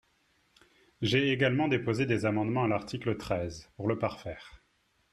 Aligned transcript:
J’ai 1.03 1.29
également 1.31 1.67
déposé 1.67 2.07
des 2.07 2.25
amendements 2.25 2.63
à 2.63 2.67
l’article 2.67 3.17
treize 3.17 3.69
pour 3.75 3.87
le 3.87 3.99
parfaire. 3.99 4.63